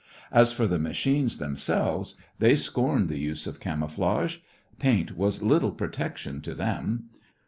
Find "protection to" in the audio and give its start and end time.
5.73-6.55